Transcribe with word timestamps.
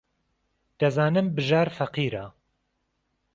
دەزانم 0.79 1.27
بژار 1.35 1.67
فەقیرە. 1.77 2.25